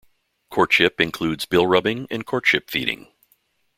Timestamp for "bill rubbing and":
1.45-2.25